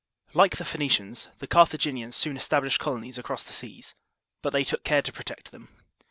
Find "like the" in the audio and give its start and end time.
0.33-0.65